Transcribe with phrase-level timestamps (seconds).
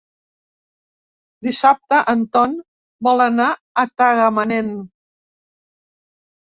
[1.47, 2.57] Dissabte en Ton
[3.09, 4.75] vol anar a Tagamanent.